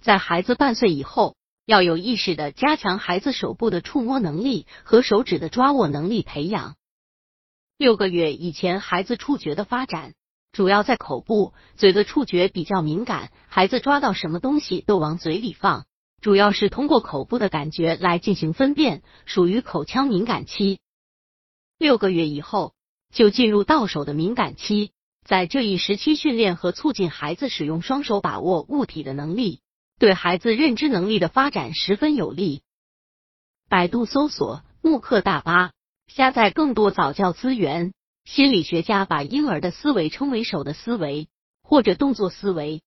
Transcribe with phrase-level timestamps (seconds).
[0.00, 6.76] 在孩子半岁以后，要有意识的加强孩子手部的触摸能力和手指的抓握能力培养。
[7.76, 10.14] 六个月以前，孩子触觉的发展
[10.52, 15.84] 主要在口部，嘴的触觉比较敏感，孩子抓到什么东西都往嘴里放，
[16.20, 20.78] 主要是通过口部的感觉来进行分辨，属于口腔敏感期。
[21.78, 22.74] 六个月以后
[23.12, 24.92] 就进入到手的敏感期，
[25.24, 29.60] 在这一时期训练和促进孩子使用双手把握物体的能力。
[30.00, 32.62] 对孩子认知能力的发展十分有利。
[33.68, 35.72] 百度搜索“慕课大巴”，
[36.08, 37.92] 下载更多早教资源。
[38.24, 41.28] 心理学家把婴儿的思维称为“手的思维”
[41.62, 42.80] 或者“动作思维”。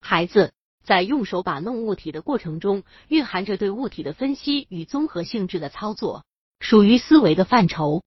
[0.00, 0.54] 孩子
[0.84, 6.24] 在用手把弄物体的过程中，蕴含着对物体的分析与综合性质的操作，
[6.60, 8.04] 属于思维的范畴。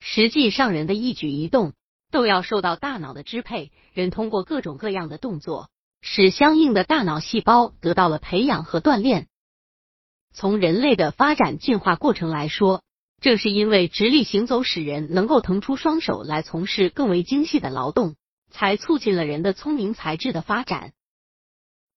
[0.00, 1.74] 实际上，人的一举一动
[2.10, 3.70] 都要受到大脑的支配。
[3.92, 5.70] 人通过各种各样的动作。
[6.06, 9.26] 使相应的大脑细胞得到了培养和锻炼。
[10.34, 12.82] 从人类的发展进化过程来说，
[13.22, 18.16] 正是因为直立行走使人能够腾出双手来从事更为精细的劳动，
[18.50, 20.92] 才促进了人的聪明才智的发展。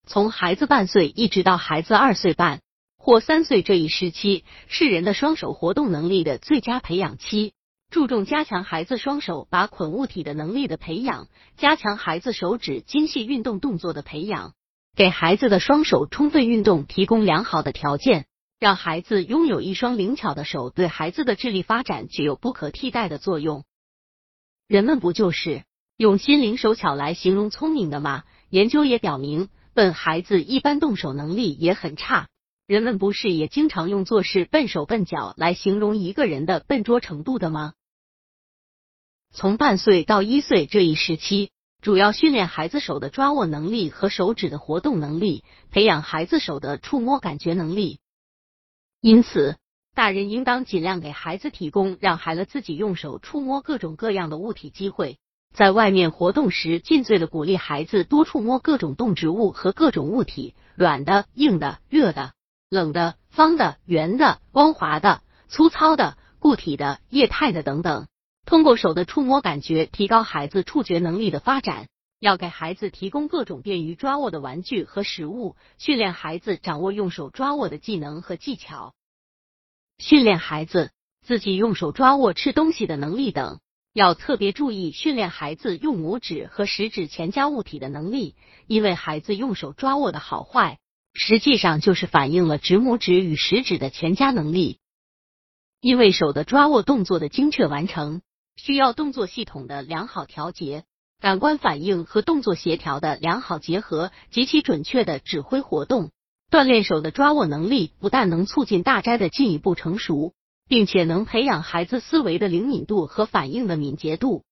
[0.05, 2.61] 从孩子半岁一直到孩子二岁半
[2.97, 7.51] 或三岁这一时期，是人的双手活动能力的最佳培养期。
[7.89, 14.53] 注重加强孩子双手把捆物体的能力的培养，加强孩子手指精细运动动作的培养，
[14.95, 18.25] 给孩子的双手充分运动提供良好的条件，
[18.59, 23.63] 让孩子拥有一双灵巧的手，对孩子的智力发展具有不可替代的作用。
[24.67, 25.63] 人们不就是
[25.95, 28.25] 用心灵手巧来形容聪明的吗？
[28.49, 32.27] 研究也表明，笨孩子一般动手能力也很差。
[32.67, 37.75] 人们不是也经常用做事笨手笨脚来形容一个人的笨拙程度的吗？
[39.37, 47.99] 从半岁到一岁这一时期，主要训练孩子手的抓握能力和手指的活动能力，培养孩子手的触摸感觉能力。
[48.99, 49.57] 因此，
[49.93, 55.19] 大人应当尽量给孩子提供让孩子自己用手触摸各种各样的物体机会。
[55.53, 62.31] 在外面活动时，尽最的鼓励孩子多触摸各种动植物和各种物体，软的、硬的、热的。
[62.71, 68.07] 冷的、方的、圆的、光滑的、粗糙的、固体的、液态的等等，
[68.47, 71.89] 通过手的触摸感觉，提高孩子触觉能力的发展。
[72.17, 78.95] 要给孩子提供各种便于抓握的玩具和食物，训练孩子掌握用手抓握的技能和技巧，
[79.97, 80.91] 训练孩子
[81.25, 83.59] 自己用手抓握吃东西的能力等。
[83.91, 90.79] 要特别注意训练孩子用拇指和食指前夹物体的能力，因为孩子用手抓握的好坏。
[91.13, 94.79] 实际上就是反映了指拇指与食指的前夹能力。
[95.81, 98.21] 因为手的抓握动作的精确完成，
[98.57, 100.83] 需要动作系统的良好调节，
[101.21, 106.11] 感官反应和动作协调的良好结合，及其准确的指挥活动。
[106.51, 110.33] 锻炼手的抓握能力，不但能促进大摘的进一步成熟，
[110.67, 114.43] 并且能培养孩子思维的灵敏度和反应的敏捷度。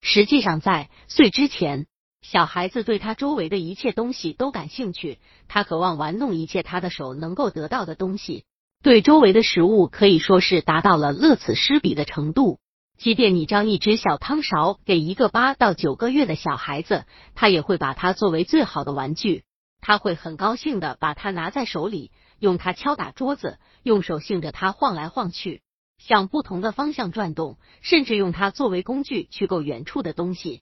[0.00, 1.86] 实际上，在岁之前。
[2.22, 8.46] 小孩子对他周围的一切东西都感兴趣，他渴望玩弄一切他的手能够得到的东西，
[8.84, 12.58] 对周围的食物可以说是达到了乐此失彼的程度。
[12.98, 19.44] 即便你将一只小汤勺给一个八到九个月的小孩子，他也会把它作为最好的玩具，
[19.80, 25.62] 他会很高兴的把它拿在手里，用它敲打桌子，用手性着它晃来晃去，
[25.96, 30.60] 向不同的方向转动，甚至用它作为工具去够远处的东西。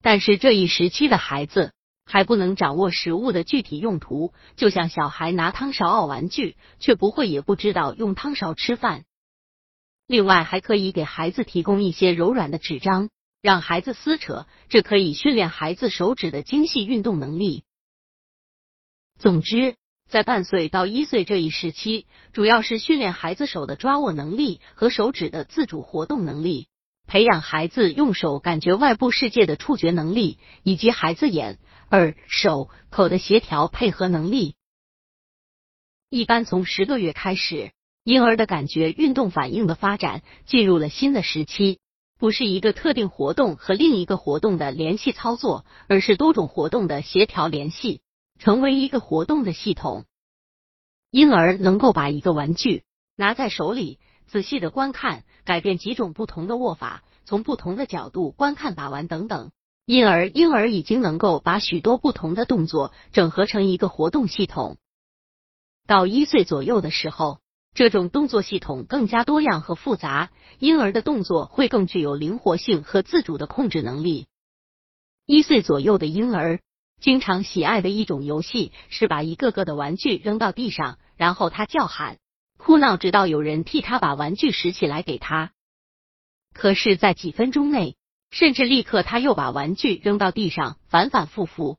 [0.00, 1.72] 但是这一时期的孩子
[2.08, 9.04] 还不能掌握食物的具体用途，就像小孩拿汤勺熬玩具，却不会也不知道用汤勺吃饭。
[10.06, 13.10] 另外，还可以给孩子提供一些柔软的纸张，
[13.42, 17.62] 让孩子撕扯，这可以训练孩子手指的精细运动能力。
[19.18, 19.76] 总之，
[20.08, 26.68] 在半岁到一岁这一时期，主要是训练孩子手的抓握能力和手指的自主活动能力。
[27.06, 31.58] 培养孩子用手感觉外部世界的触觉能力，以及孩子眼、
[31.90, 34.54] 耳、手、口的协调配合能力。
[36.10, 37.72] 一般从十个月开始，
[38.04, 41.80] 婴儿的感觉运动反应的发展进入了新的时期，
[42.18, 48.02] 不是一个特定活动和另一个活动的联系操作，而是多种活动的协调联系，
[48.38, 50.04] 成为一个活动的系统。
[51.10, 52.84] 婴儿能够把一个玩具
[53.16, 53.98] 拿在手里。
[54.26, 59.52] 仔细的观看，改变几种不同的握法，从不同的角度观看把玩等等，
[59.88, 64.76] 因而婴儿已经能够把许多不同的动作整合成一个活动系统。
[65.86, 67.40] 到一岁左右的时候，
[67.72, 74.26] 这种动作系统更加多样和复杂，婴儿的动作会更具有灵活性和自主的控制能力。
[75.24, 76.60] 一岁左右的婴儿
[77.00, 82.18] 经常喜爱的一种游戏是把一个个的玩具扔到地上，然后他叫喊、
[82.58, 85.52] 哭闹，直到有人替他把玩具拾起来给他。
[86.52, 87.96] 可是，在几分钟内，
[88.30, 91.78] 甚至立刻，他又把玩具扔到地上，反反复复。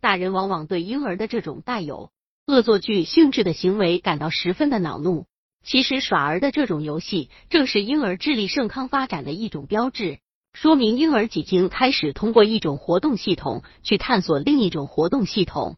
[0.00, 2.10] 大人往往对婴儿的这种带有
[2.46, 5.26] 恶作剧性质的行为感到十分的恼怒。
[5.64, 10.18] 其实，耍儿的这种游戏正是婴儿智力盛康发展的一种标志。
[10.52, 15.76] 说明婴儿几经开始通过一种活动系统去探索另一种活动系统。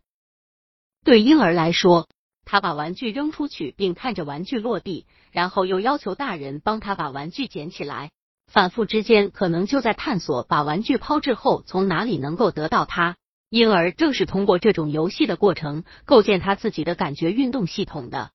[1.05, 2.09] 对婴儿来说，
[2.47, 8.11] 他把玩具扔出去，并看着玩具落地，然后又要求大人帮他把玩具捡起来，
[8.55, 13.17] 反复之间可能就在探索把玩具抛掷后从哪里能够得到它。
[13.51, 18.31] 婴儿正是通过这种游戏的过程构建他自己的感觉运动系统的，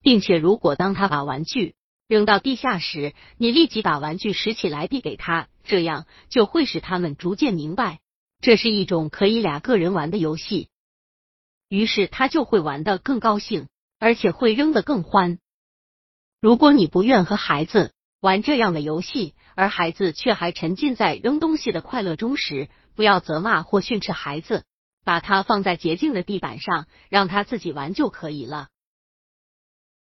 [0.00, 1.74] 并且如果当他把玩具。
[2.08, 8.00] 扔到地下时，你立即把玩具拾起来递给他，这样就会使他们逐渐明白，
[8.40, 10.70] 这是一种可以俩个人玩的游戏。
[11.68, 13.68] 于是他就会玩得更高兴，
[13.98, 15.38] 而且会扔得更欢。
[16.40, 24.64] 如果你不愿和孩子玩这样的游戏，而孩子却还沉浸在扔东西的快乐中时，不要责骂或训斥孩子，
[25.06, 28.68] 把他放在洁净的地板上，让他自己玩就可以了。